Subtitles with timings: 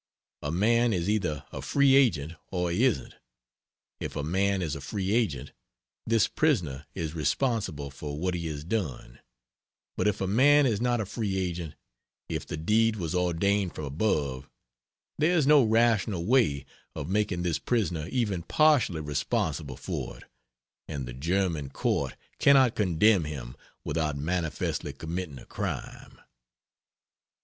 [0.41, 3.17] A man is either a free agent or he isn't.
[3.99, 5.51] If a man is a free agent,
[6.07, 9.19] this prisoner is responsible for what he has done;
[9.95, 11.75] but if a man is not a free agent,
[12.29, 14.49] if the deed was ordained from above,
[15.19, 16.65] there is no rational way
[16.95, 20.23] of making this prisoner even partially responsible for it,
[20.87, 26.19] and the German court cannot condemn him without manifestly committing a crime.